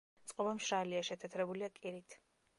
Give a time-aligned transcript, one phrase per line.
[0.29, 2.19] წყობა მშრალია, შეთეთრებულია კირით.